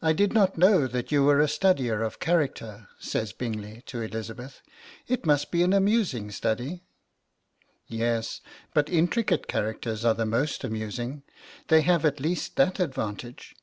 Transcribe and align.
'I 0.00 0.12
did 0.12 0.32
not 0.32 0.56
know 0.56 0.86
that 0.86 1.10
you 1.10 1.24
were 1.24 1.40
a 1.40 1.48
studier 1.48 2.02
of 2.06 2.20
character,' 2.20 2.86
says 3.00 3.32
Bingley 3.32 3.82
to 3.86 4.00
Elizabeth. 4.00 4.62
'It 5.08 5.26
must 5.26 5.50
be 5.50 5.64
an 5.64 5.72
amusing 5.72 6.30
study.' 6.30 6.84
'Yes, 7.88 8.42
but 8.72 8.88
intricate 8.88 9.48
characters 9.48 10.04
are 10.04 10.14
the 10.14 10.24
most 10.24 10.62
amusing. 10.62 11.24
They 11.66 11.80
have 11.80 12.04
at 12.04 12.20
least 12.20 12.54
that 12.54 12.78
advantage.' 12.78 13.56